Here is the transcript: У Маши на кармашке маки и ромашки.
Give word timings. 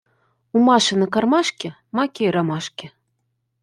У 0.55 0.59
Маши 0.67 0.93
на 1.01 1.07
кармашке 1.13 1.69
маки 1.97 2.23
и 2.27 2.31
ромашки. 2.35 2.91